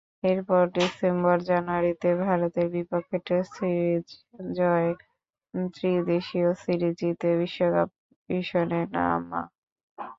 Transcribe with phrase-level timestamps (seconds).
[0.23, 4.05] এরপর ডিসেম্বর-জানুয়ারিতে ভারতের বিপক্ষে টেস্ট সিরিজ
[4.53, 4.89] জয়,
[5.73, 9.41] ত্রিদেশীয় সিরিজ জিতে বিশ্বকাপ-মিশনে নামা।